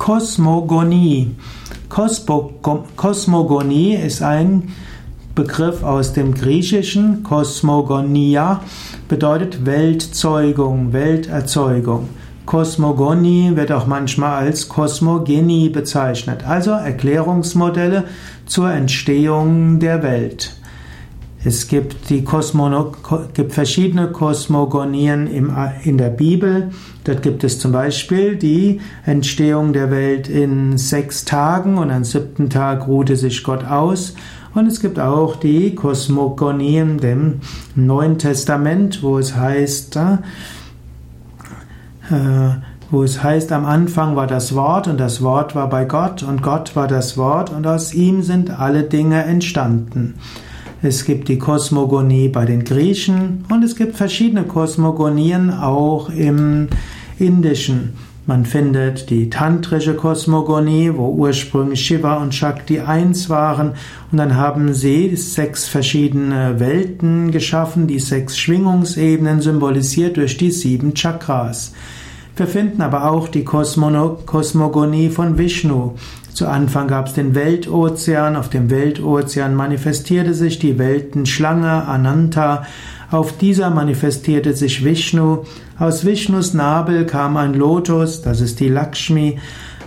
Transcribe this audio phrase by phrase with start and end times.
[0.00, 1.36] Kosmogonie.
[1.90, 4.72] Kosmogonie ist ein
[5.34, 7.22] Begriff aus dem Griechischen.
[7.22, 8.62] Kosmogonia
[9.08, 12.08] bedeutet Weltzeugung, Welterzeugung.
[12.46, 18.04] Kosmogonie wird auch manchmal als Kosmogenie bezeichnet, also Erklärungsmodelle
[18.46, 20.54] zur Entstehung der Welt.
[21.42, 22.92] Es gibt, die Kosmono,
[23.32, 25.50] gibt verschiedene Kosmogonien im,
[25.84, 26.70] in der Bibel.
[27.04, 32.50] Dort gibt es zum Beispiel die Entstehung der Welt in sechs Tagen und am siebten
[32.50, 34.14] Tag ruhte sich Gott aus.
[34.52, 37.40] Und es gibt auch die Kosmogonien im
[37.74, 40.18] Neuen Testament, wo es heißt, äh,
[42.90, 46.42] wo es heißt, am Anfang war das Wort und das Wort war bei Gott und
[46.42, 50.16] Gott war das Wort und aus ihm sind alle Dinge entstanden.
[50.82, 56.68] Es gibt die Kosmogonie bei den Griechen und es gibt verschiedene Kosmogonien auch im
[57.18, 57.92] Indischen.
[58.24, 63.72] Man findet die tantrische Kosmogonie, wo ursprünglich Shiva und Shakti eins waren
[64.10, 70.94] und dann haben sie sechs verschiedene Welten geschaffen, die sechs Schwingungsebenen symbolisiert durch die sieben
[70.94, 71.74] Chakras.
[72.40, 75.90] Wir finden aber auch die Kosmogonie von Vishnu.
[76.32, 82.64] Zu Anfang gab es den Weltozean, auf dem Weltozean manifestierte sich die Weltenschlange Ananta,
[83.10, 85.44] auf dieser manifestierte sich Vishnu,
[85.78, 89.38] aus Vishnus Nabel kam ein Lotus, das ist die Lakshmi,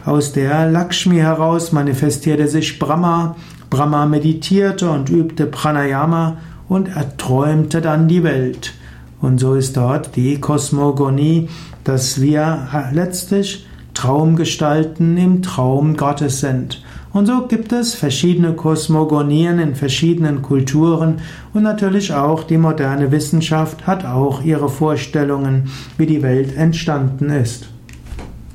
[0.05, 3.35] aus der Lakshmi heraus manifestierte sich Brahma,
[3.71, 6.37] Brahma meditierte und übte Pranayama
[6.69, 8.75] und erträumte dann die Welt.
[9.23, 11.47] Und so ist dort die Kosmogonie,
[11.85, 16.83] dass wir letztlich Traumgestalten im Traum Gottes sind.
[17.13, 21.21] Und so gibt es verschiedene Kosmogonien in verschiedenen Kulturen
[21.53, 27.69] und natürlich auch die moderne Wissenschaft hat auch ihre Vorstellungen, wie die Welt entstanden ist.